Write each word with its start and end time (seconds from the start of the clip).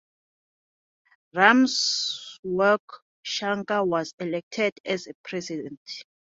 Ramsewak 1.35 2.79
Shankar 3.21 3.85
was 3.85 4.15
elected 4.17 4.73
as 4.83 5.07
president. 5.23 5.79